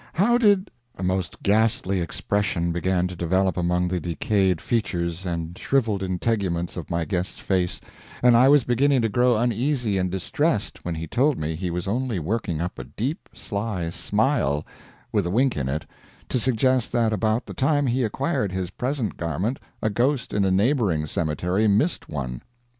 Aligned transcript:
How 0.13 0.39
did" 0.39 0.71
A 0.97 1.03
most 1.03 1.43
ghastly 1.43 2.01
expression 2.01 2.71
began 2.71 3.07
to 3.07 3.15
develop 3.15 3.55
among 3.55 3.87
the 3.87 3.99
decayed 3.99 4.59
features 4.59 5.27
and 5.27 5.55
shriveled 5.55 6.01
integuments 6.01 6.75
of 6.75 6.89
my 6.89 7.05
guest's 7.05 7.37
face, 7.37 7.79
and 8.23 8.35
I 8.35 8.49
was 8.49 8.63
beginning 8.63 9.03
to 9.03 9.09
grow 9.09 9.37
uneasy 9.37 9.99
and 9.99 10.09
distressed, 10.09 10.83
when 10.83 10.95
he 10.95 11.05
told 11.05 11.37
me 11.37 11.53
he 11.53 11.69
was 11.69 11.87
only 11.87 12.17
working 12.17 12.59
up 12.61 12.79
a 12.79 12.83
deep, 12.85 13.29
sly 13.31 13.91
smile, 13.91 14.65
with 15.11 15.27
a 15.27 15.29
wink 15.29 15.55
in 15.55 15.69
it, 15.69 15.85
to 16.29 16.39
suggest 16.39 16.91
that 16.93 17.13
about 17.13 17.45
the 17.45 17.53
time 17.53 17.85
he 17.85 18.03
acquired 18.03 18.51
his 18.51 18.71
present 18.71 19.17
garment 19.17 19.59
a 19.83 19.91
ghost 19.91 20.33
in 20.33 20.43
a 20.45 20.49
neighboring 20.49 21.05
cemetery 21.05 21.67
missed 21.67 22.09
one. 22.09 22.41